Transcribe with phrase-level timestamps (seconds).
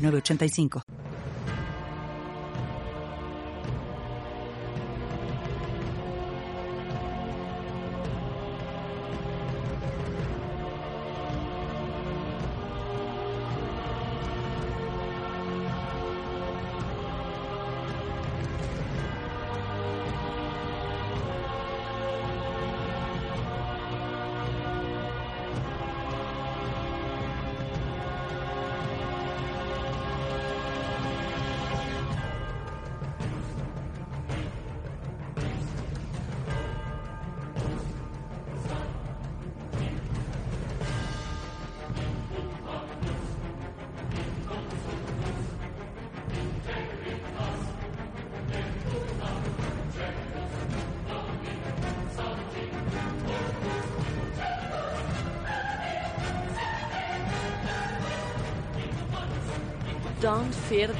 [0.00, 0.82] nueve ochenta y cinco.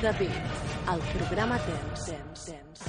[0.00, 0.30] The Beat,
[0.88, 2.06] el programa Temps.
[2.06, 2.80] temps, temps.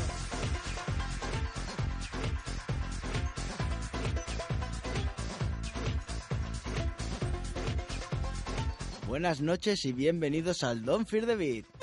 [9.08, 11.80] Buenas noches y bienvenidos al Don't Fear the Beat.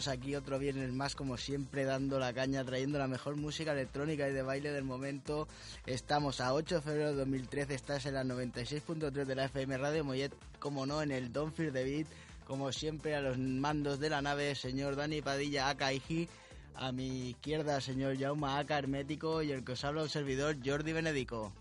[0.00, 4.26] Estamos aquí otro viernes más, como siempre, dando la caña, trayendo la mejor música electrónica
[4.26, 5.46] y de baile del momento.
[5.84, 10.02] Estamos a 8 de febrero de 2013, estás en la 96.3 de la FM Radio
[10.02, 12.06] Mollet, como no, en el Don't Fear the Beat,
[12.46, 16.30] como siempre, a los mandos de la nave, señor Dani Padilla, Aka Iji,
[16.76, 20.94] a mi izquierda, señor Jauma Aka Hermético, y el que os habla, un servidor, Jordi
[20.94, 21.52] Benedico.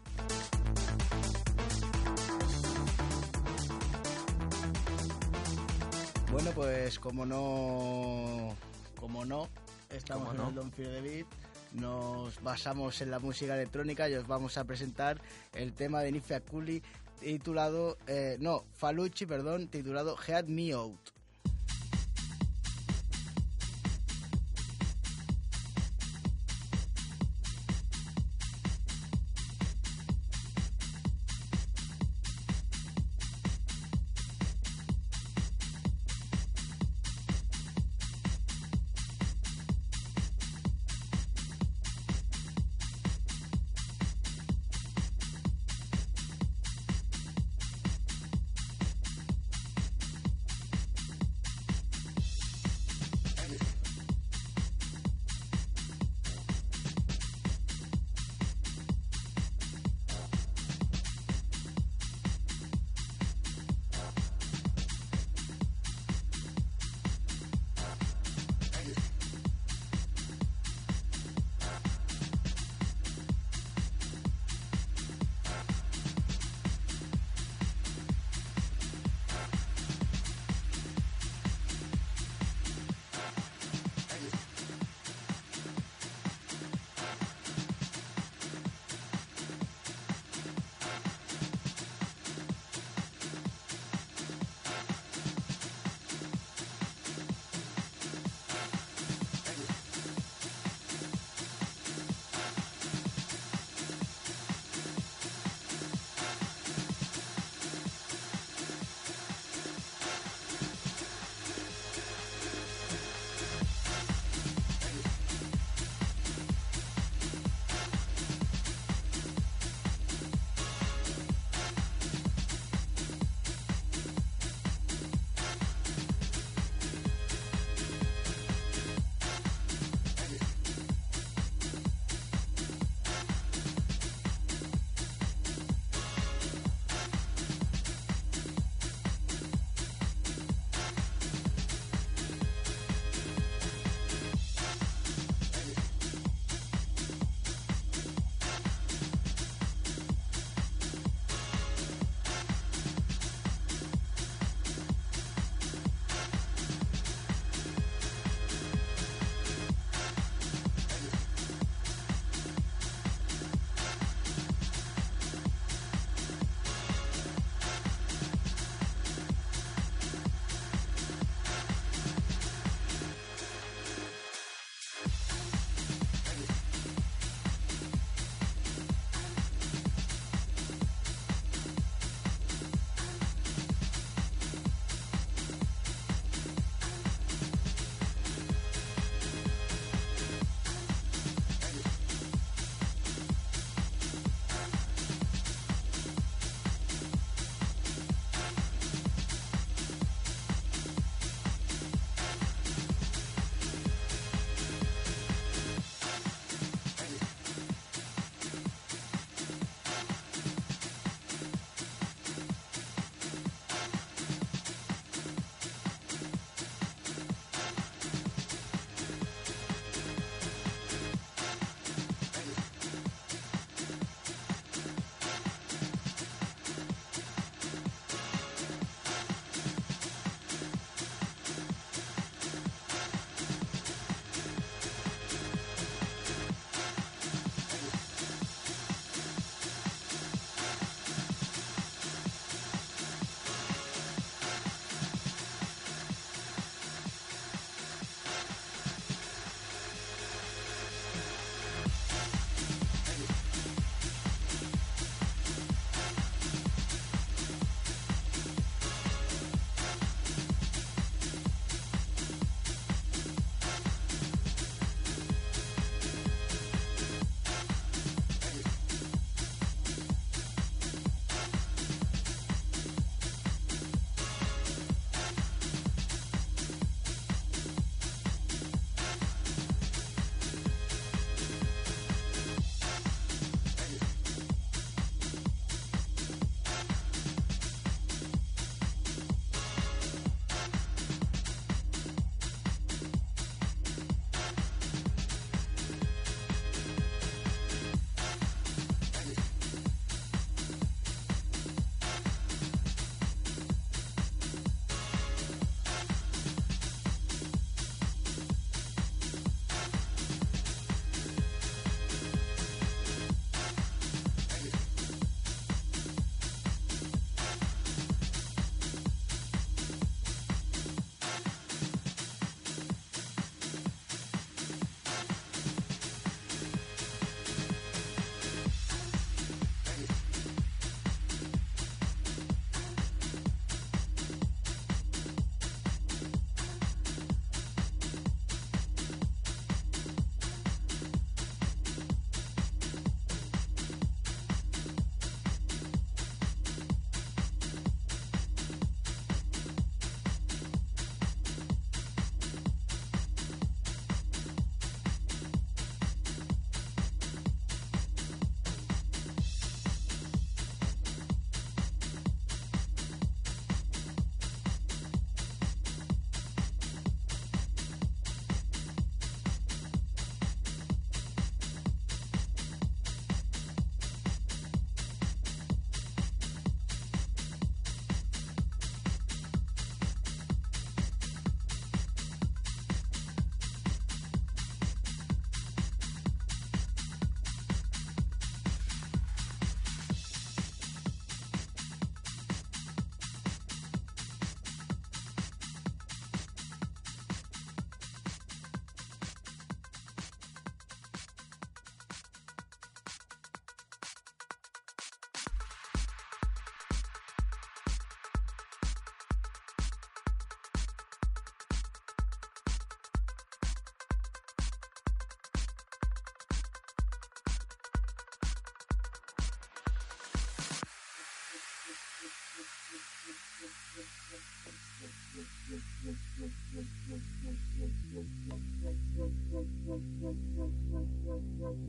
[6.41, 8.55] Bueno, pues como no,
[8.97, 9.49] como no,
[9.89, 11.27] estamos en el Don't Fear the Beat,
[11.73, 15.19] nos basamos en la música electrónica y os vamos a presentar
[15.53, 16.81] el tema de Nifia Kuli
[17.19, 21.18] titulado, eh, no, Falucci, perdón, titulado Head Me Out.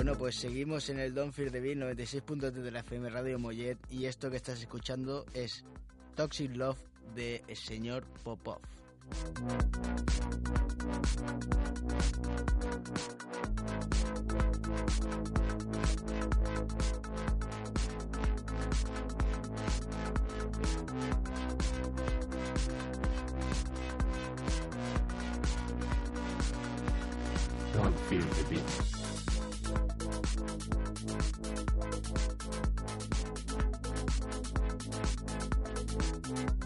[0.00, 3.76] Bueno, pues seguimos en el Don Fear the Beat 96.3 de la FM Radio Mollet
[3.90, 5.62] y esto que estás escuchando es
[6.16, 6.78] Toxic Love
[7.14, 8.62] de el señor Popov.
[27.74, 27.94] Don't
[28.48, 29.19] the.
[30.32, 30.40] Thank
[36.50, 36.59] you.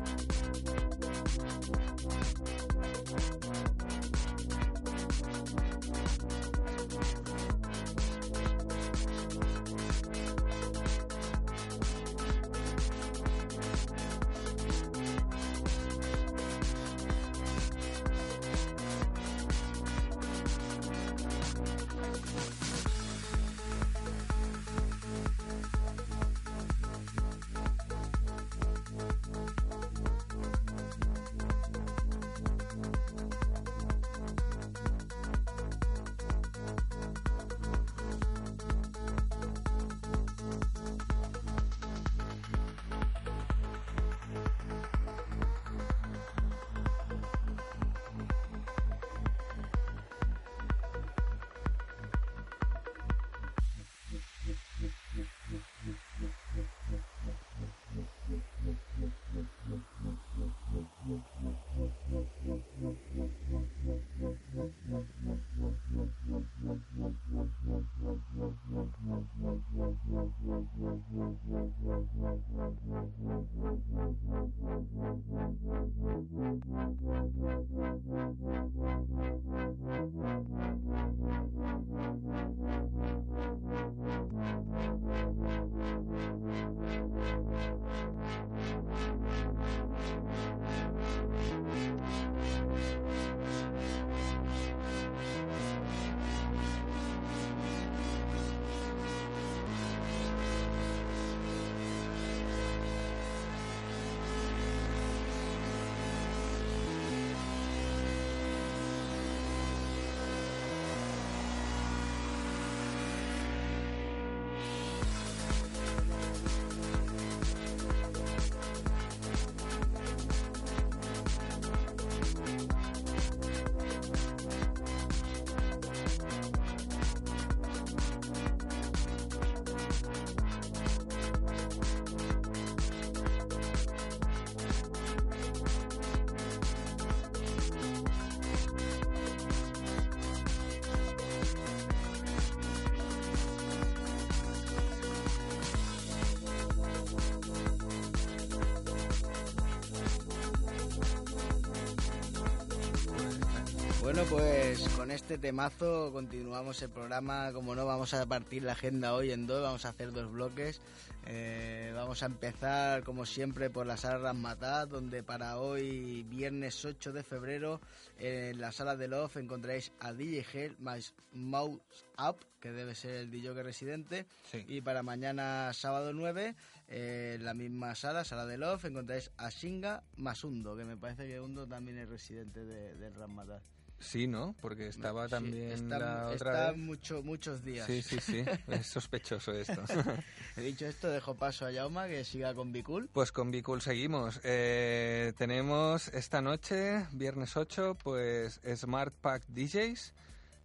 [154.05, 157.51] Bueno, pues con este temazo continuamos el programa.
[157.55, 160.83] Como no, vamos a partir la agenda hoy en dos, vamos a hacer dos bloques.
[161.25, 167.15] Eh, vamos a empezar, como siempre, por la sala Rasmatat, donde para hoy, viernes 8
[167.15, 167.81] de febrero,
[168.19, 171.81] en la sala de Love encontráis a DJ Hell más Mouse
[172.19, 174.27] Up, que debe ser el DJ residente.
[174.51, 174.67] Sí.
[174.69, 176.55] Y para mañana, sábado 9,
[176.89, 180.99] eh, en la misma sala, sala de Love, encontráis a Shinga más Undo, que me
[180.99, 183.63] parece que Undo también es residente de, del Rasmatat.
[184.01, 184.55] Sí, ¿no?
[184.61, 186.81] Porque estaba Sí, también está, la otra está vez.
[186.81, 187.87] mucho, muchos días.
[187.87, 188.45] Sí, sí, sí.
[188.69, 189.83] Es sospechoso esto.
[190.57, 193.09] He dicho esto, dejo paso a Yauma que siga con Bicul.
[193.13, 194.41] Pues con Bicool seguimos.
[194.45, 200.13] Eh, tenemos esta noche, viernes 8, pues Smart Pack DJs,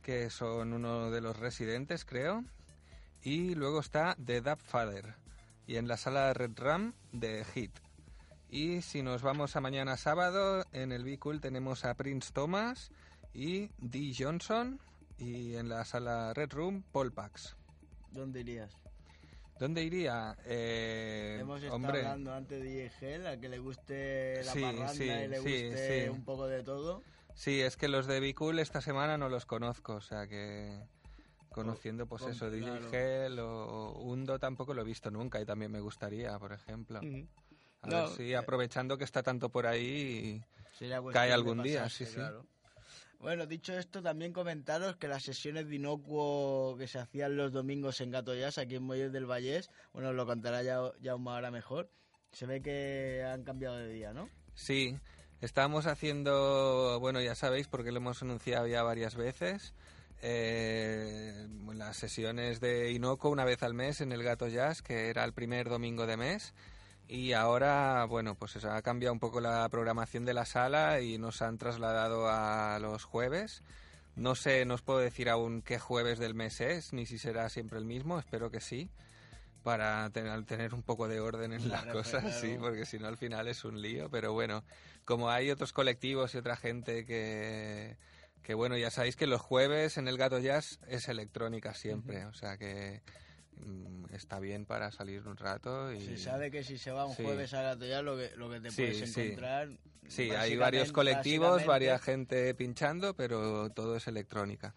[0.02, 2.44] que son uno de los residentes, creo.
[3.24, 5.16] Y luego está The Dub Father.
[5.66, 7.72] Y en la sala Red Ram de Hit.
[8.50, 12.92] Y si nos vamos a mañana sábado, en el Bicool tenemos a Prince Thomas
[13.34, 14.80] y Dee Johnson.
[15.18, 17.56] Y en la sala Red Room, Paul Pax.
[18.12, 18.72] ¿Dónde irías?
[19.60, 20.38] ¿Dónde iría?
[20.46, 24.62] Eh, Hemos estado hombre, hablando antes de DJ Gel, a que le guste la Sí,
[24.62, 27.04] parranda sí, y le sí, guste un poco de todo.
[27.36, 30.80] Sí, es que los de Bicool esta semana no los conozco, o sea que
[31.50, 32.90] conociendo pues eso, DJ.
[32.90, 37.00] Gel o Undo tampoco lo he visto nunca y también me gustaría, por ejemplo.
[37.82, 40.42] A No, ver si eh, aprovechando que está tanto por ahí,
[41.12, 42.16] Cae algún día, pasarse, sí, sí.
[42.16, 42.46] claro.
[43.20, 48.00] Bueno, dicho esto, también comentaros que las sesiones de inocuo que se hacían los domingos
[48.00, 51.92] en Gato Jazz, aquí en Molles del Vallés, bueno, lo contará ya, ya ahora mejor,
[52.32, 54.30] se ve que han cambiado de día, ¿no?
[54.54, 54.98] sí,
[55.42, 59.74] estábamos haciendo, bueno, ya sabéis porque lo hemos anunciado ya varias veces,
[60.22, 65.24] eh, las sesiones de Inoco una vez al mes en el Gato Jazz, que era
[65.24, 66.54] el primer domingo de mes.
[67.12, 71.18] Y ahora, bueno, pues se ha cambiado un poco la programación de la sala y
[71.18, 73.64] nos han trasladado a los jueves.
[74.16, 77.50] No sé, no os puedo decir aún qué jueves del mes es, ni si será
[77.50, 78.92] siempre el mismo, espero que sí,
[79.64, 83.18] para tener, tener un poco de orden en las cosas, sí, porque si no al
[83.18, 84.12] final es un lío.
[84.12, 84.64] Pero bueno,
[85.04, 87.98] como hay otros colectivos y otra gente que,
[88.44, 92.34] que bueno, ya sabéis que los jueves en el Gato Jazz es electrónica siempre, o
[92.34, 93.02] sea que
[94.12, 95.92] está bien para salir un rato.
[95.94, 96.02] Y...
[96.02, 97.24] Se sabe que si se va un Sí.
[97.24, 99.70] jueves a Gato Jazz lo que, lo que te Sí, puedes encontrar...
[100.08, 104.74] Sí, hay varios colectivos, varias gente pinchando, pero todo es electrónica.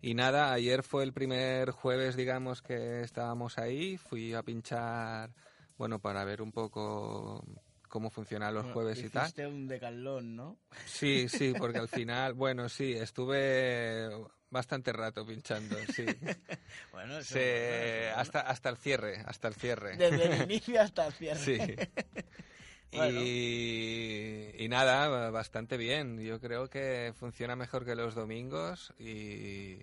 [0.00, 3.96] Y nada, ayer fue el primer jueves, digamos, que estábamos ahí.
[3.96, 5.30] Fui a pinchar,
[5.78, 7.44] bueno, para ver un poco
[7.88, 9.22] cómo funcionan los Bueno, jueves y tal.
[9.26, 10.58] Hiciste un decalón, ¿no?
[10.86, 14.08] Sí, sí, porque al final, bueno, sí, estuve
[14.52, 16.04] bastante rato pinchando, sí.
[16.92, 19.96] Bueno, eso- Se- bueno, hasta, hasta el cierre, hasta el cierre.
[19.96, 21.40] Desde el inicio hasta el cierre.
[21.40, 21.58] Sí.
[22.94, 23.20] Bueno.
[23.22, 26.20] Y, y nada, bastante bien.
[26.20, 29.78] Yo creo que funciona mejor que los domingos y,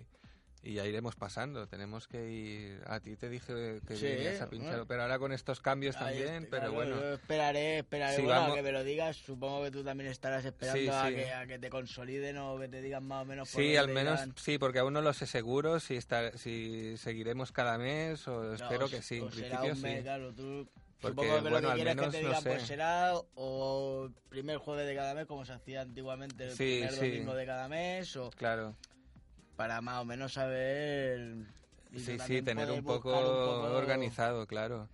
[0.62, 1.66] y ya iremos pasando.
[1.66, 2.82] Tenemos que ir.
[2.86, 4.86] A ti te dije que Sí, vienes a pinchar, bueno.
[4.86, 6.48] pero ahora con estos cambios Ahí también.
[6.50, 9.16] pero claro, bueno, Yo esperaré, esperaré Sí, bueno, a vamos- que me lo digas.
[9.16, 11.08] Supongo que tú también estarás esperando Sí, a.
[11.08, 13.50] Que, a que te consoliden o que te digan más o menos.
[13.50, 14.34] por sí, al menos irán.
[14.36, 18.54] sí, porque aún no lo sé seguro si, está, si seguiremos cada mes o No,
[18.54, 19.16] espero o que sí.
[19.18, 20.02] En será principio un mes, sí.
[20.02, 20.68] claro, tú-
[21.00, 22.66] Porque, Supongo que bueno, lo que quieres menos que te no digan, pues sé.
[22.68, 27.10] será o primer jueves de cada mes, como se hacía antiguamente, el Sí, primer sí.
[27.12, 28.76] domingo de cada mes, o Claro.
[29.60, 31.34] Para más o menos saber.
[31.92, 34.88] y Sí, sí, tener un poco, buscar un poco- organizado, claro.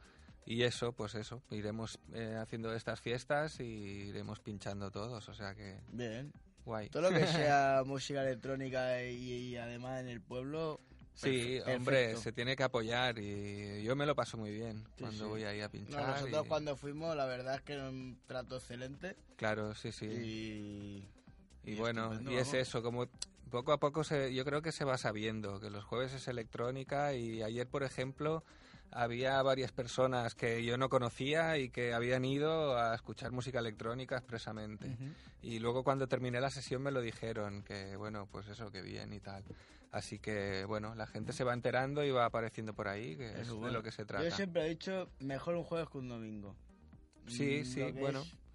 [0.44, 3.62] Y eso, pues eso, iremos eh, haciendo estas fiestas y
[4.08, 6.32] iremos pinchando todos, o sea que Bien.
[6.64, 6.88] guay.
[6.88, 10.80] Todo lo que sea música electrónica y, y además en el pueblo.
[11.14, 15.24] Sí, hombre, se tiene que apoyar y yo me lo paso muy bien Sí, cuando
[15.26, 15.30] sí.
[15.30, 16.08] voy ahí a No, pinchar.
[16.08, 19.14] nosotros y- cuando fuimos, la verdad es que era un trato excelente.
[19.36, 20.06] Claro, sí, sí.
[20.06, 21.08] Y,
[21.70, 23.06] Y, y bueno, y es eso, como
[23.50, 27.14] poco a poco se, yo creo que se va sabiendo que los jueves es electrónica
[27.14, 28.44] y ayer, por ejemplo,
[28.90, 34.16] había varias personas que yo no conocía y que habían ido a escuchar música electrónica
[34.16, 34.96] expresamente.
[35.42, 39.12] Y luego cuando terminé la sesión me lo dijeron, que bueno, pues eso, que bien
[39.12, 39.44] y tal.
[39.92, 43.48] Así que bueno, la gente se va enterando y va apareciendo por ahí, que es
[43.48, 44.24] de lo que se trata.
[44.28, 46.56] Yo siempre he dicho, mejor un jueves que un domingo.
[47.26, 48.20] Sí, Mm, sí, bueno.
[48.22, 48.45] es-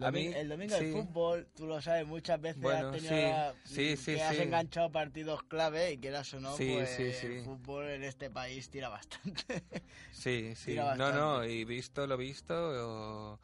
[0.00, 0.84] A mí, el domingo sí.
[0.84, 4.38] del fútbol, tú lo sabes, muchas veces Bueno, has tenido sí, la- sí, que has
[4.38, 9.44] enganchado partidos clave y quieras o no, pues el fútbol en este país tira bastante.
[10.12, 10.72] Sí, sí.
[10.72, 11.52] Tira No, no, bastante.
[11.52, 13.38] y visto lo visto, o,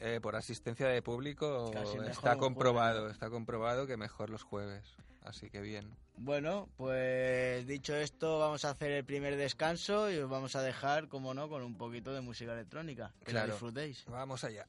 [0.00, 1.70] eh, por asistencia de público,
[2.08, 3.12] está comprobado, jueves.
[3.14, 4.84] está comprobado que mejor los jueves.
[5.22, 5.90] Así que bien.
[6.16, 11.08] bueno, pues dicho esto, vamos a hacer el primer descanso y os vamos a dejar,
[11.08, 13.12] como no, con un poquito de música electrónica.
[13.24, 13.52] Que la Claro.
[13.54, 14.04] disfrutéis.
[14.06, 14.66] Vamos allá.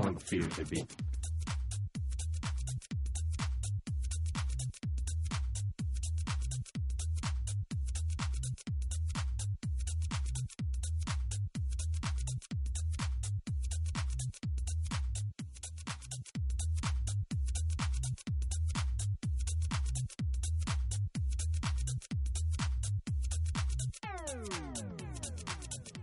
[0.00, 0.94] Don't feel the beat.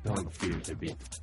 [0.03, 1.14] Don't feel the beat.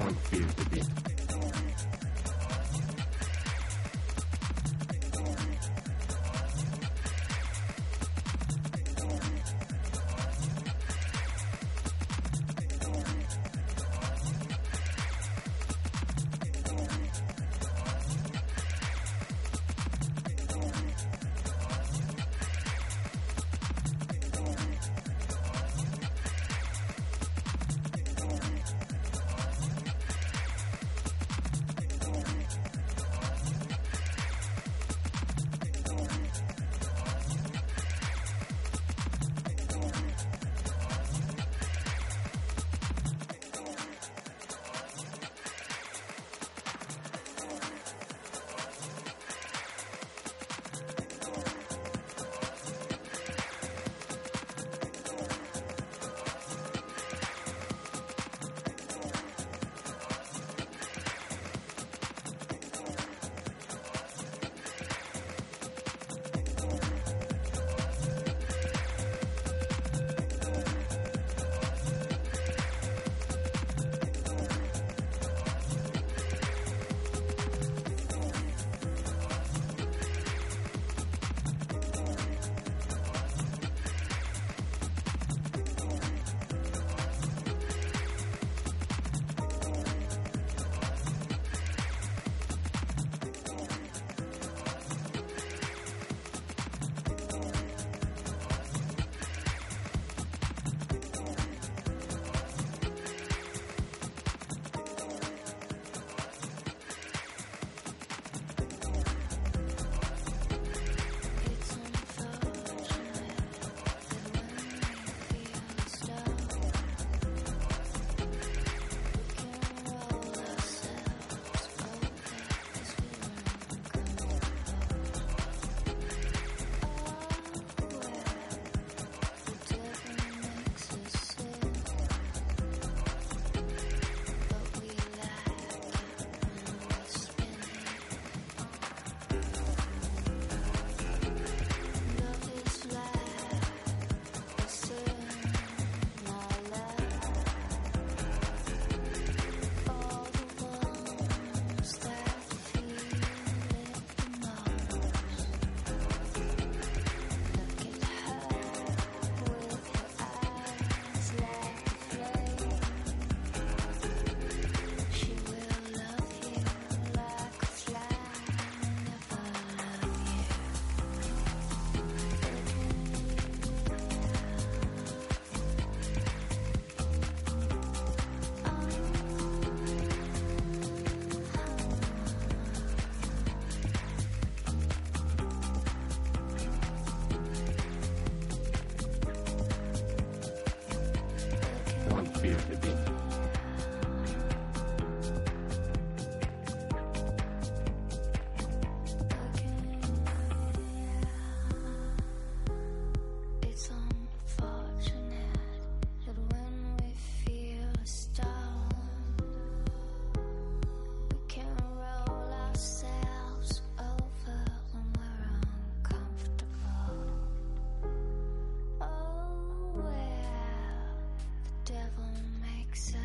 [0.00, 0.99] Don't feel the beat.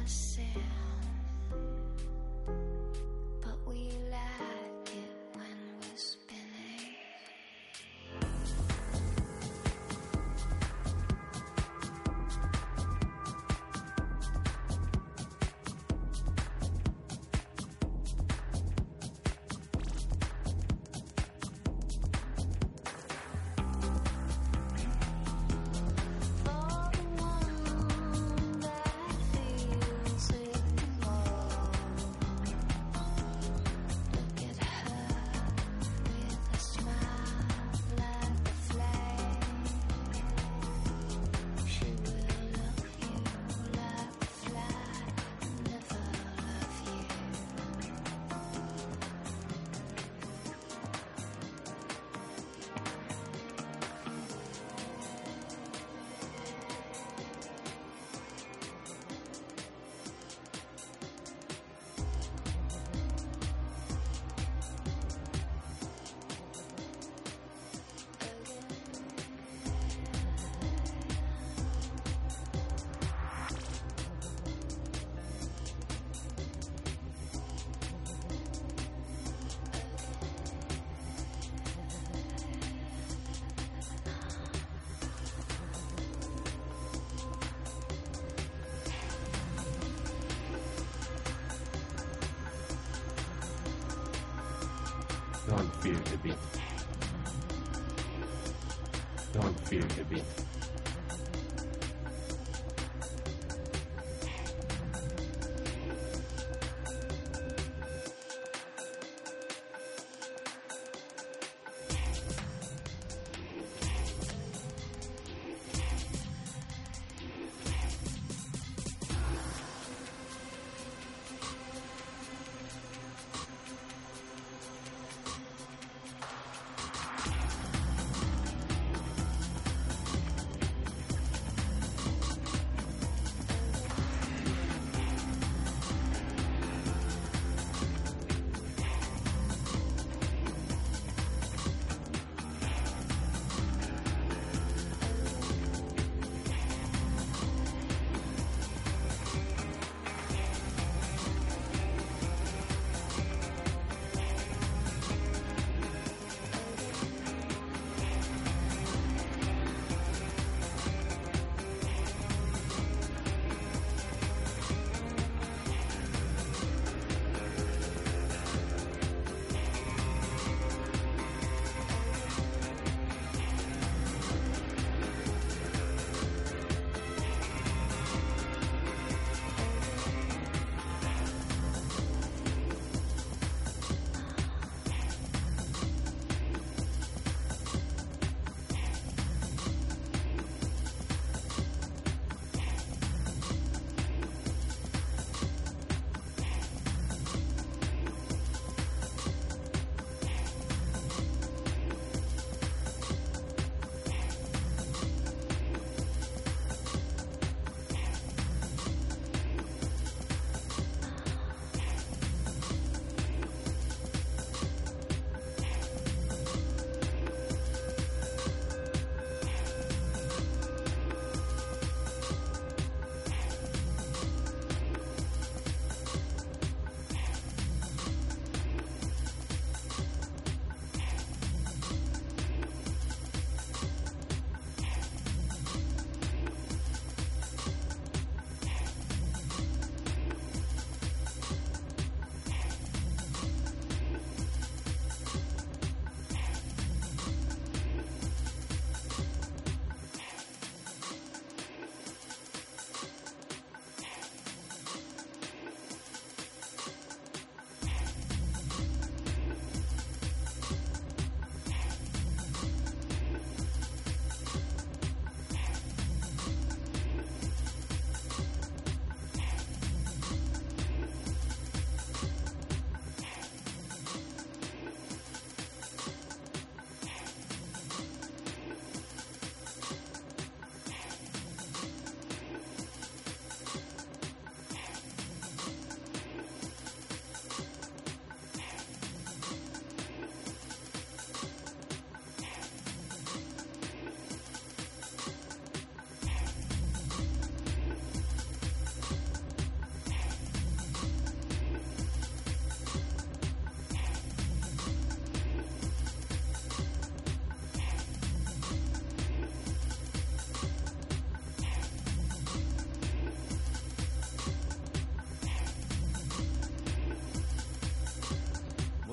[0.05, 0.61] myself.
[95.47, 96.35] Don't fear the beat.
[99.31, 100.54] Don't fear the beat.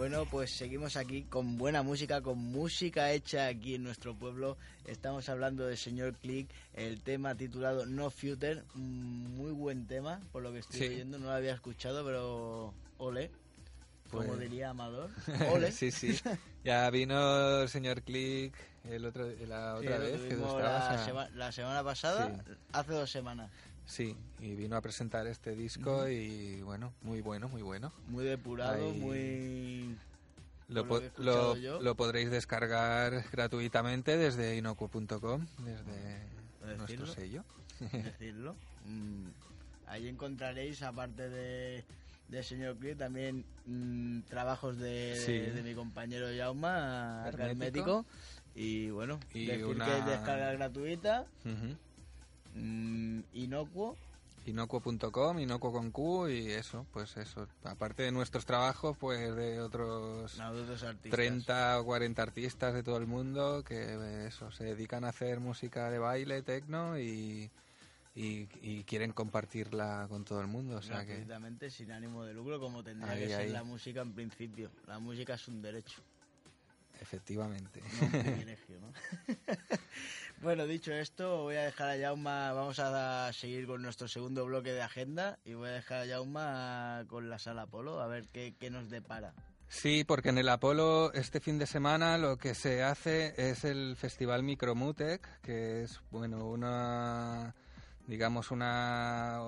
[0.02, 4.56] Bueno, pues seguimos aquí con buena música, con música hecha aquí en nuestro pueblo.
[4.84, 10.52] Estamos hablando del señor Click, el tema titulado No Future, muy buen tema, por lo
[10.52, 10.86] que estoy Sí.
[10.88, 13.30] oyendo, no lo había escuchado, pero ole,
[14.10, 15.08] como Pues- diría Amador,
[15.52, 15.70] ole.
[15.70, 16.18] sí, sí.
[16.64, 18.56] Ya vino el señor Click
[18.90, 22.52] el otro, la otra vez que la, a- sema- la semana pasada, Sí.
[22.72, 23.52] hace dos semanas.
[23.84, 27.92] Sí, y vino a presentar este disco y bueno, muy bueno, muy bueno.
[28.08, 29.96] Muy depurado, Ahí- muy...
[30.68, 30.84] Lo,
[31.54, 37.44] lo po- podréis descargar gratuitamente desde inocuo.com, desde nuestro sello.
[37.92, 38.54] decirlo.
[38.86, 39.26] Mm,
[39.86, 41.84] ahí encontraréis, aparte de,
[42.28, 45.32] de señor Clip, también mm, trabajos de, Sí.
[45.38, 47.50] de mi compañero Jauma, Hermético.
[47.50, 48.06] hermético.
[48.54, 51.76] Y bueno, Y decir una- que es descarga gratuita, Ujú.
[52.54, 53.96] Mm, inocuo.
[54.44, 57.46] Inocuo.com, inocuo con Q y eso, pues eso.
[57.62, 61.12] Aparte de nuestros trabajos, pues de otros no, de otros artistas.
[61.12, 65.38] 30 o 40 artistas de todo el mundo que eh, eso se dedican a hacer
[65.38, 67.52] música de baile, tecno y,
[68.16, 70.78] y, y quieren compartirla con todo el mundo.
[70.78, 71.24] O sea que
[71.70, 73.50] sin ánimo de lucro, como tendría Ahí, que ser ahí.
[73.50, 74.72] la música en principio.
[74.88, 76.02] La música es un derecho.
[77.00, 77.80] efectivamente.
[78.00, 78.92] No, un privilegio, ¿no?
[80.42, 84.72] bueno, dicho esto, voy a dejar a Jauma, vamos a seguir con nuestro segundo bloque
[84.72, 88.70] de agenda y voy a dejar a Jauma con la sala Polo a ver qué,
[88.70, 89.32] nos depara.
[89.68, 93.96] Sí, porque en el Apolo este fin de semana lo que se hace es el
[93.96, 97.54] Festival Micromutec, que es bueno una
[98.08, 99.40] digamos una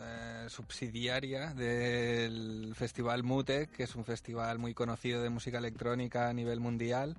[0.00, 6.32] eh, subsidiaria del Festival Mutec, que es un festival muy conocido de música electrónica a
[6.32, 7.16] nivel mundial,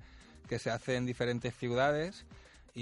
[0.48, 2.26] que se hace en diferentes ciudades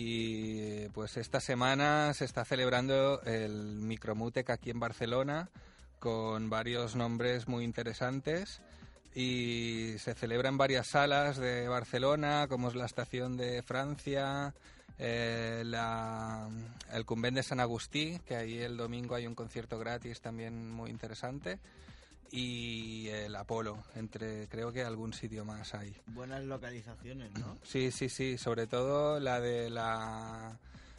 [0.01, 5.49] y pues esta semana se está celebrando el Micromutec aquí en Barcelona
[5.99, 8.61] con varios nombres muy interesantes
[9.13, 14.55] y se celebra en varias salas de Barcelona, como es la Estación de Francia,
[15.01, 15.65] eh,
[16.93, 20.91] el Convent de San Agustí, que ahí el domingo hay un concierto gratis también muy
[20.91, 21.59] interesante,
[22.31, 25.95] y el Apolo, entre creo que algún sitio más hay.
[26.07, 27.57] Buenas localizaciones, ¿no?
[27.65, 30.59] Sí, sí, sí, sobre todo la de la...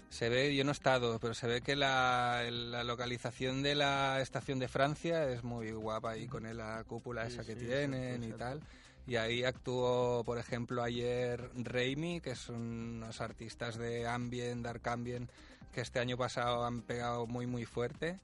[0.09, 4.19] Se ve, yo no he estado, pero se ve que la, la localización de la
[4.21, 8.23] estación de Francia es muy guapa ahí con la cúpula Sí, esa que sí, tienen
[8.23, 8.59] y tal.
[9.05, 12.55] Y ahí actuó, por ejemplo, ayer Raimi, que son
[13.01, 15.29] unos artistas de ambient, dark ambient,
[15.71, 18.19] que este año pasado han pegado muy, muy fuerte.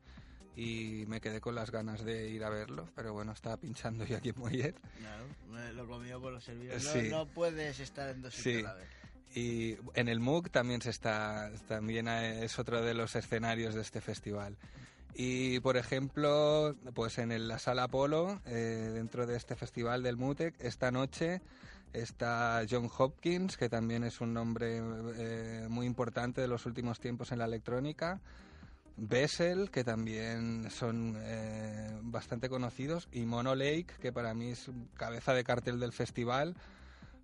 [0.56, 4.18] Y me quedé con las ganas de ir a verlo, pero bueno, estaba pinchando yo
[4.18, 4.76] aquí en Mollet.
[5.00, 6.84] Claro, lo comió por los servidores.
[6.86, 7.10] No, Sí.
[7.10, 8.66] no puedes estar en dos sitios Sí.
[8.66, 8.88] a la vez.
[9.36, 14.00] Y en el MOOC también se está, también es otro de los escenarios de este
[14.00, 14.56] festival.
[15.14, 20.56] Y por ejemplo, pues en la sala Apolo, eh, dentro de este festival del MUTEC,
[20.60, 21.42] esta noche
[21.92, 24.80] está John Hopkins, que también es un nombre
[25.18, 28.22] eh, muy importante de los últimos tiempos en la electrónica.
[28.98, 35.34] Bessel, que también son eh, bastante conocidos, y Mono Lake, que para mí es cabeza
[35.34, 36.56] de cartel del festival.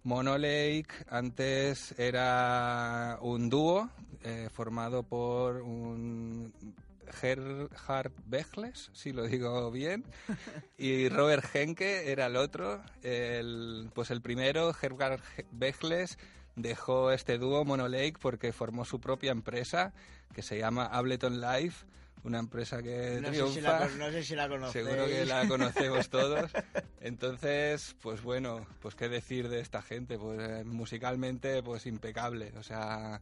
[0.04, 3.90] Mono Lake antes era un dúo
[4.24, 6.54] eh, formado por un
[7.20, 10.04] Gerhard Bechles, si lo digo bien,
[10.78, 12.82] y Robert Henke era el otro.
[13.94, 16.18] Pues el primero, Gerhard Bechles,
[16.56, 19.94] dejó este dúo Mono Lake porque formó su propia empresa
[20.34, 21.74] que se llama Ableton Live,
[22.24, 23.54] una empresa que No sé, triunfa.
[23.54, 24.86] si la, con- no sé si la conocéis.
[24.86, 26.52] Seguro que la conocemos todos.
[27.02, 32.64] Entonces, pues bueno, pues qué decir de esta gente, pues eh, musicalmente pues impecable, o
[32.64, 33.22] sea,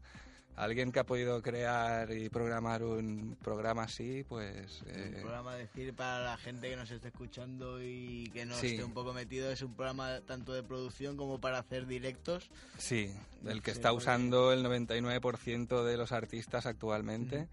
[0.59, 5.93] alguien que ha podido crear y programar un programa así, pues Un eh, programa, decir,
[5.93, 8.67] para la gente que nos esté escuchando y que no Sí.
[8.67, 12.49] esté un poco metido, es un programa tanto de producción como para hacer directos.
[12.77, 13.13] sí,
[13.45, 17.47] el que Sí, está usando el 99% de los artistas actualmente.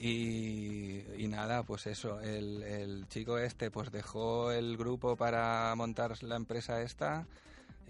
[0.00, 6.22] Y, y nada, pues eso, el, el chico este pues dejó el grupo para montar
[6.22, 7.26] la empresa esta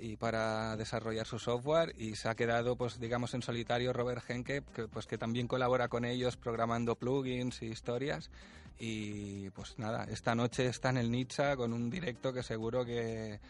[0.01, 4.62] y para desarrollar su software y se ha quedado pues digamos en solitario Robert Henke
[4.74, 8.30] que pues que también colabora con ellos programando plugins y historias
[8.78, 13.40] y pues nada, esta noche está en el Nitsa con un directo que seguro que,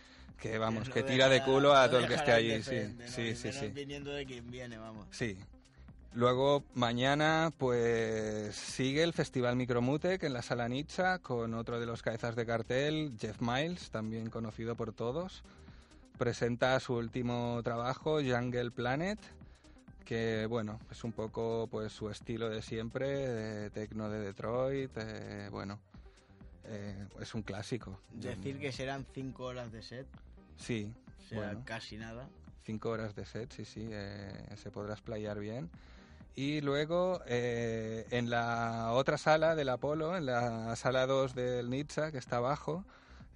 [0.41, 3.07] que vamos, que tira de culo a todo el que esté allí, sí, ¿no?
[3.07, 3.67] sí, sí, sí.
[3.69, 5.07] viniendo de quien viene, vamos.
[5.11, 5.37] Sí.
[6.15, 12.03] Luego, mañana, pues sigue el Festival Micromutec en la Sala Nietzsche con otro de los
[12.03, 15.45] cabezas de cartel, Jeff Miles, también conocido por todos.
[16.19, 19.21] Presenta su último trabajo, Jungle Planet,
[20.05, 25.49] que, bueno, es un poco pues su estilo de siempre, de tecno de Detroit, eh,
[25.53, 25.79] bueno,
[26.65, 28.01] eh, es un clásico.
[28.13, 30.09] Decir que serán cinco horas de set,
[30.57, 31.63] Sí, o sea, bueno.
[31.65, 32.29] casi nada.
[32.65, 35.71] Cinco horas de set, sí, sí, eh, se podrá explayar bien.
[36.35, 42.19] Y luego en la otra sala del Apolo, en la sala 2 del Nitsa, que
[42.19, 42.85] está abajo,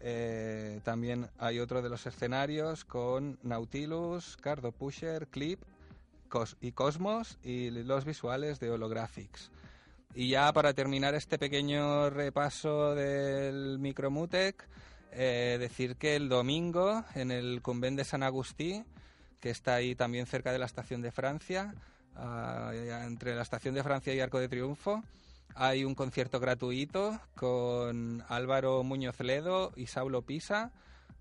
[0.03, 5.61] eh, también hay otro de los escenarios con Nautilus, Cardo Pusher, Clip
[6.29, 9.51] Cos- y Cosmos y los visuales de Holographics.
[10.15, 14.69] Y ya para terminar este pequeño repaso del Micromutec,
[15.13, 18.85] eh, decir que el domingo en el Convent de San Agustí,
[19.41, 21.75] que está ahí también cerca de la estación de Francia,
[22.17, 22.73] ah,
[23.07, 25.03] entre la estación de Francia y Arco de Triunfo,
[25.55, 30.73] hay un concierto gratuito con Álvaro Muñoz Ledo y Saulo Pisa,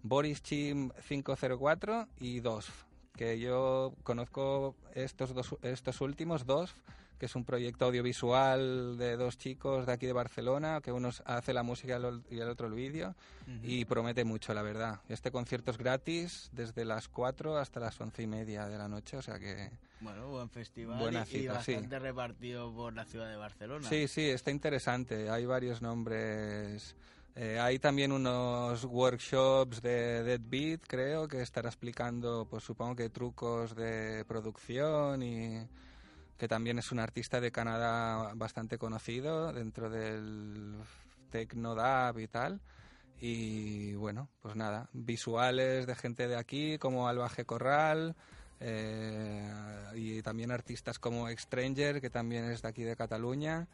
[0.03, 2.83] Boris Chim 504 y Dosf,
[3.15, 6.75] que yo conozco estos dos estos últimos Dosf,
[7.21, 11.53] que es un proyecto audiovisual de dos chicos de aquí de Barcelona, que uno hace
[11.53, 13.13] la música y el- y el otro el vídeo,
[13.61, 15.01] y promete mucho, la verdad.
[15.07, 19.17] Este concierto es gratis desde las 4 hasta las once y media de la noche,
[19.17, 19.69] o sea que...
[19.99, 21.73] Bueno, buen festival Buena y- y, cita, sí.
[21.73, 23.87] bastante repartido por la ciudad de Barcelona.
[23.87, 25.29] Sí, sí, está interesante.
[25.29, 26.95] Hay varios nombres
[27.33, 33.09] Eh, hay también unos workshops de Dead Beat, creo, que estará explicando, pues supongo que
[33.09, 35.65] trucos de producción y
[36.41, 40.73] que también es un artista de Canadá bastante conocido dentro del
[41.29, 42.59] Techno Dub y tal.
[43.19, 48.15] Y bueno, pues nada, visuales de gente de aquí como Albaje Corral
[48.59, 49.47] eh,
[49.93, 53.67] y también artistas como Stranger, que también es de aquí de Cataluña.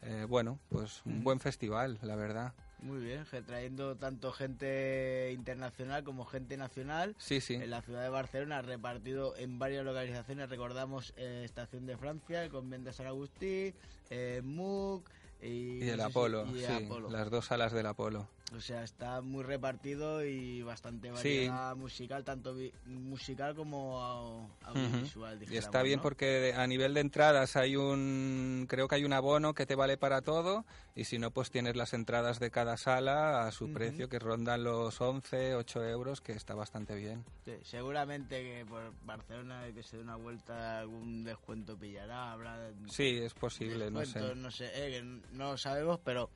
[0.00, 2.54] Eh, bueno, pues un buen festival, la verdad.
[2.84, 7.16] Muy bien, trayendo tanto gente internacional como gente nacional.
[7.18, 7.54] Sí, sí.
[7.54, 10.50] En la ciudad de Barcelona, repartido en varias localizaciones.
[10.50, 13.74] Recordamos eh, Estación de Francia, el Convento de San Agustín,
[14.10, 15.08] eh, MUC
[15.40, 15.46] y,
[15.82, 17.08] Y el no sé si- Apolo, y sí, Apolo.
[17.10, 18.28] las dos salas del Apolo.
[18.56, 21.14] O sea, está muy repartido y bastante Sí.
[21.14, 22.54] variedad musical, tanto
[22.86, 25.36] musical como au- audiovisual.
[25.36, 26.02] Y dijéramos, está bien ¿no?
[26.02, 29.96] porque a nivel de entradas hay un, creo que hay un abono que te vale
[29.96, 34.08] para todo y si no pues tienes las entradas de cada sala a su precio
[34.08, 37.24] que rondan los 11, 8 euros que está bastante bien.
[37.44, 43.18] Sí, seguramente que por Barcelona que se dé una vuelta algún descuento pillará, habrá Sí,
[43.18, 44.34] es posible, no sé.
[44.34, 45.02] no sé, eh,
[45.32, 46.30] no lo sabemos, pero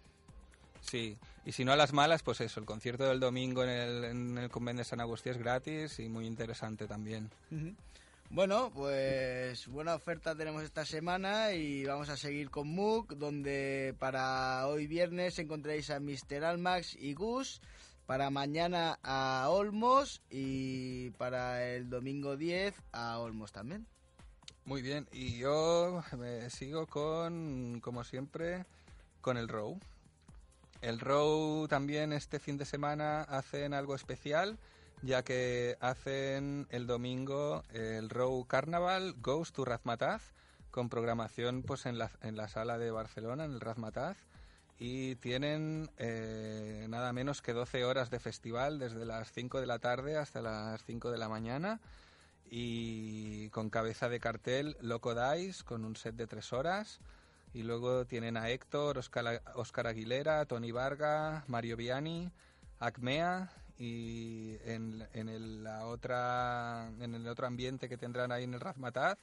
[0.88, 4.04] Sí, y si no a las malas pues eso, el concierto del domingo en el,
[4.04, 7.30] en el convento de San Agustín es gratis y muy interesante también.
[8.30, 14.66] Bueno, pues buena oferta tenemos esta semana y vamos a seguir con MOOC, donde para
[14.66, 16.44] hoy viernes encontraréis a Mr.
[16.44, 17.60] Almax y Gus,
[18.06, 23.86] para mañana a Olmos y para el domingo 10 a Olmos también.
[24.64, 28.64] Muy bien, y yo me sigo con, como siempre,
[29.20, 29.78] con el Row.
[30.80, 34.58] El Row también este fin de semana hacen algo especial,
[35.02, 40.32] ya que hacen el domingo el Row Carnaval Goes to Razmataz,
[40.70, 44.16] con programación pues en la, en la sala de Barcelona, en el Razmataz,
[44.78, 49.80] y tienen eh, nada menos que 12 horas de festival desde las 5 de la
[49.80, 51.80] tarde hasta las 5 de la mañana.
[52.50, 57.00] Y con cabeza de cartel Loco Dice con un set de tres horas
[57.58, 62.30] y luego tienen a Héctor, Oscar, Oscar Aguilera, Tony Varga, Mario Viani,
[62.78, 68.54] Acmea y en, en el, la otra en el otro ambiente que tendrán ahí en
[68.54, 69.18] el Razmataz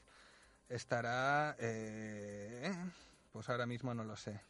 [0.67, 2.75] estará eh,
[3.31, 4.41] pues ahora mismo no lo sé.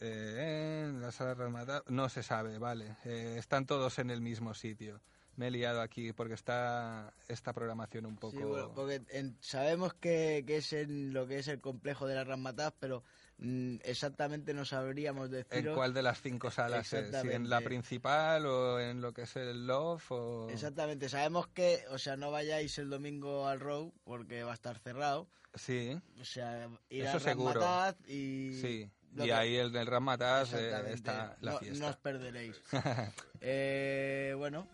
[0.00, 2.96] Eh, en la sala Razmataz no se sabe vale.
[3.04, 5.00] Eh, están todos en el mismo sitio
[5.36, 9.94] me he liado aquí porque está esta programación un poco Sí, bueno, porque en- sabemos
[9.94, 13.02] que, que es en lo que es el complejo de la Ramataz, pero
[13.38, 15.74] mm, exactamente no sabríamos en deciros.
[15.74, 19.36] cuál de las cinco salas es, si en la principal o en lo que es
[19.36, 24.42] el Love o Exactamente, sabemos que, o sea, no vayáis el domingo al Row porque
[24.44, 25.28] va a estar cerrado.
[25.54, 27.60] sí O sea, ir Eso a seguro.
[27.60, 28.52] Ramataz y...
[28.60, 31.96] sí lo y que- ahí el del Ramataz eh, está la no, fiesta no os
[31.96, 32.56] perderéis.
[33.40, 34.68] Eh, bueno,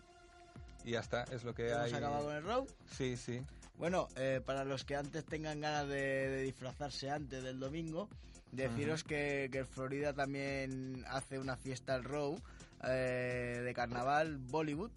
[0.83, 2.67] y ya está es lo que hemos hay acabado con el Row.
[2.91, 3.41] sí sí
[3.77, 8.09] Bueno, eh, para los que antes tengan ganas de, de disfrazarse antes del domingo,
[8.51, 12.37] deciros que, que Florida también hace una fiesta al Row
[12.83, 14.91] eh, de carnaval Bollywood,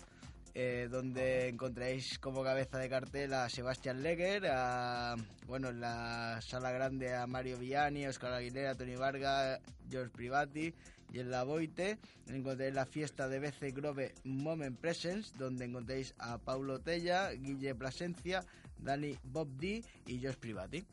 [0.54, 5.16] eh, donde encontraréis como cabeza de cartel a Sebastián Leger, a,
[5.46, 9.60] bueno, en la sala grande a Mario Viani, Oscar Aguilera, Tony Vargas,
[9.90, 10.74] George Privati.
[11.12, 11.98] Y en la Boite
[12.28, 18.44] encontraréis la fiesta de BC Grove Moment Presents, donde encontréis a Paulo Tella, Guille Plasencia,
[18.78, 20.84] Dani Bob D y Josh Privati.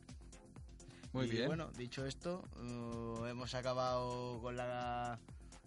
[1.12, 5.18] muy Y bien Bueno, dicho esto, uh, hemos acabado con la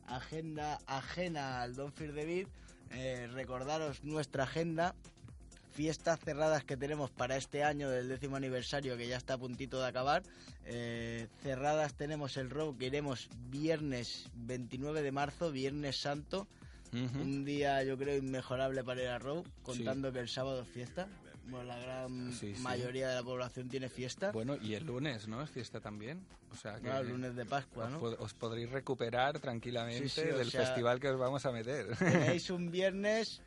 [0.08, 2.48] agenda ajena al Don Fear the Beat.
[2.92, 4.94] Eh, recordaros nuestra agenda.
[5.74, 9.82] Fiestas cerradas que tenemos para este año del décimo aniversario que ya está a puntito
[9.82, 10.22] de acabar.
[10.66, 16.48] Eh, cerradas tenemos el rock que iremos viernes 29 de marzo, viernes santo.
[16.94, 17.22] Ujú.
[17.22, 21.08] Un día yo creo inmejorable para ir a Row, contando que el sábado es fiesta.
[21.48, 22.62] Bueno, la gran Sí, sí.
[22.62, 24.32] mayoría de la población tiene fiesta.
[24.32, 27.46] bueno y el lunes no es fiesta también o sea que Claro, el lunes de
[27.46, 28.00] Pascua, os, ¿no?
[28.00, 31.98] pod- os podréis recuperar tranquilamente Sí, sí, del sea- festival que os vamos a meter
[31.98, 33.42] Tenéis un viernes,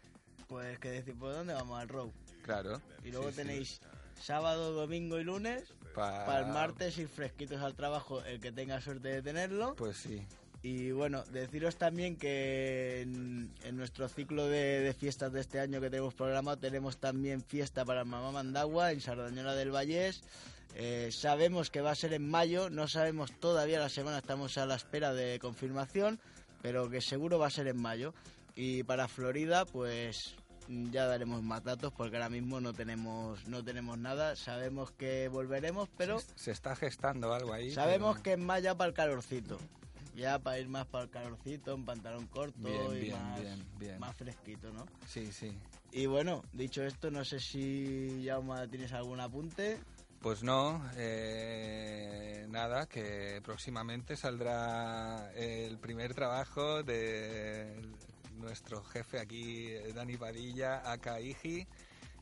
[0.48, 2.12] pues que decir, ¿por dónde vamos al Row?
[2.42, 3.36] claro Y luego sí, sí.
[3.42, 3.80] tenéis
[4.20, 5.64] sábado, domingo y lunes.
[5.94, 9.74] Pa- Para el martes ir fresquitos al trabajo, el que tenga suerte de tenerlo.
[9.76, 10.22] pues sí
[10.62, 15.80] Y bueno, deciros también que en, en nuestro ciclo de, de fiestas de este año
[15.80, 20.22] que tenemos programado, tenemos también fiesta para Mamá Mandagua en Sardañola del Vallés.
[20.74, 24.66] Eh, sabemos que va a ser en mayo, no sabemos todavía la semana, estamos a
[24.66, 26.20] la espera de confirmación,
[26.60, 28.12] pero que seguro va a ser en mayo.
[28.56, 30.34] Y para Florida, pues
[30.68, 34.34] ya daremos más datos porque ahora mismo no tenemos no tenemos nada.
[34.34, 38.88] Sabemos que volveremos, pero se está gestando algo ahí sabemos pero- que en mayo para
[38.88, 39.58] el calorcito.
[40.16, 43.40] Ya para ir más para el calorcito, en pantalón corto Bien, y bien, más,
[43.78, 44.86] bien, más fresquito, ¿no?
[45.06, 45.52] Sí, sí.
[45.92, 49.78] Y bueno, dicho esto, no sé si Jauma tienes algún apunte.
[50.22, 57.78] Pues no, eh, nada, que próximamente saldrá el primer trabajo de
[58.38, 61.66] nuestro jefe aquí, Dani Padilla, aka Iji,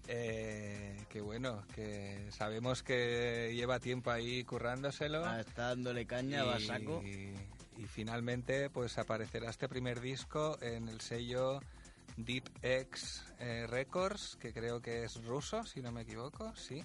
[0.09, 5.25] eh, que bueno, que sabemos que lleva tiempo ahí currándoselo.
[5.25, 7.03] Ah, Está dándole caña, va a saco.
[7.03, 11.61] y finalmente pues aparecerá este primer disco en el sello
[12.17, 16.83] Deep X eh, Records, que creo que es ruso, si no me equivoco, sí.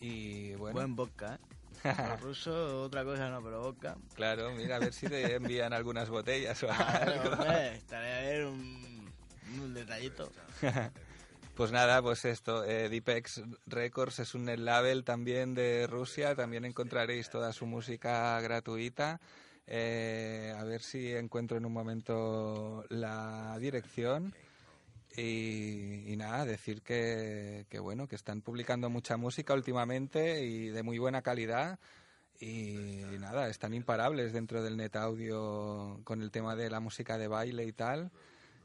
[0.00, 1.38] Y bueno, Buen vodka, ¿eh?
[1.84, 3.96] Los ruso, otra cosa no, pero vodka.
[4.14, 7.32] claro, mira, a ver si te envían algunas botellas o Claro, algo.
[7.34, 9.12] hombre, estaría bien un,
[9.62, 10.30] un detallito.
[11.54, 16.64] Pues nada, pues esto, eh, Deepex Records es un net label también de Rusia, también
[16.64, 19.20] encontraréis toda su música gratuita.
[19.66, 24.32] Eh, a ver si encuentro en un momento la dirección.
[25.16, 30.98] Y, nada, decir que, que bueno, que están publicando mucha música últimamente y de muy
[30.98, 31.78] buena calidad.
[32.40, 37.26] Y nada, están imparables dentro del net audio con el tema de la música de
[37.26, 38.12] baile y tal.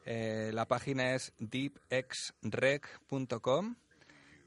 [0.05, 2.35] Eh, la página es deepxrec.com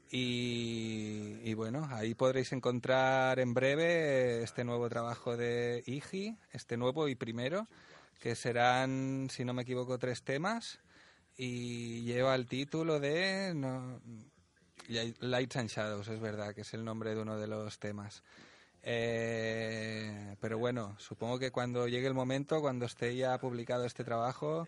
[0.09, 7.09] y, y bueno, ahí podréis encontrar en breve este nuevo trabajo de Igi, este nuevo
[7.09, 7.67] y primero,
[8.21, 10.79] que serán, si no me equivoco, tres temas
[11.37, 14.01] y lleva el título de no,
[15.19, 18.23] Lights and Shadows, es verdad, que es el nombre de uno de los temas.
[18.81, 24.67] Eh, pero bueno, supongo que cuando llegue el momento, cuando esté ya publicado este trabajo,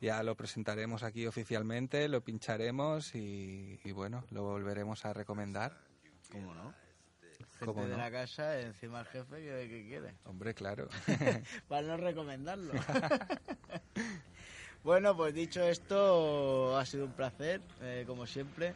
[0.00, 5.78] ya lo presentaremos aquí oficialmente, lo pincharemos y, y bueno, lo volveremos a recomendar.
[6.30, 6.74] ¿Cómo no?
[7.38, 7.98] Gente ¿Cómo de no?
[7.98, 10.14] la casa, encima el jefe, que, que quiere.
[10.24, 10.88] Hombre, claro.
[11.68, 12.72] Para no recomendarlo.
[14.84, 18.74] bueno, pues dicho esto, ha sido un placer, eh, como siempre.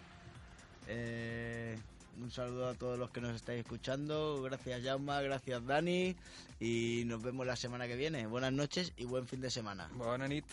[0.89, 1.79] Eh,
[2.21, 4.41] un saludo a todos los que nos estáis escuchando.
[4.43, 5.21] Gracias, Jauma.
[5.21, 6.17] Gracias, Dani.
[6.61, 8.27] Y nos vemos la semana que viene.
[8.27, 9.91] Buenas noches y buen fin de semana.
[9.95, 10.45] Bona nit.